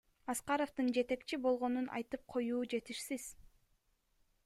[0.33, 3.33] Аскаровдун жетекчи болгонун айтып коюу жетишсиз.